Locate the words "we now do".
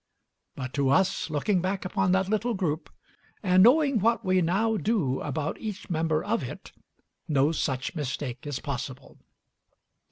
4.25-5.19